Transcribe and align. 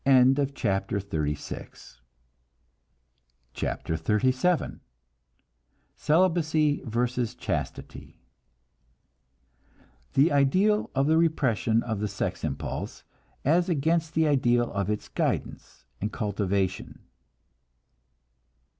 CHAPTER 0.55 0.97
XXXVII 0.97 1.93
CELIBACY 5.95 6.81
VERSUS 6.83 7.35
CHASTITY 7.35 8.19
(The 10.13 10.31
ideal 10.31 10.89
of 10.95 11.05
the 11.05 11.19
repression 11.19 11.83
of 11.83 11.99
the 11.99 12.07
sex 12.07 12.43
impulse, 12.43 13.03
as 13.45 13.69
against 13.69 14.15
the 14.15 14.27
ideal 14.27 14.71
of 14.71 14.89
its 14.89 15.07
guidance 15.07 15.85
and 16.01 16.11
cultivation.) 16.11 17.01